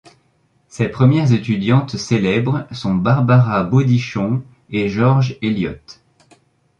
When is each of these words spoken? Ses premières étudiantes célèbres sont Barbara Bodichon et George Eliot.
Ses 0.67 0.89
premières 0.89 1.31
étudiantes 1.31 1.95
célèbres 1.95 2.65
sont 2.71 2.95
Barbara 2.95 3.63
Bodichon 3.63 4.41
et 4.71 4.89
George 4.89 5.37
Eliot. 5.43 5.77